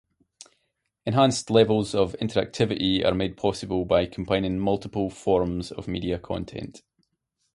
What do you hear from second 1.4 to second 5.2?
levels of interactivity are made possible by combining multiple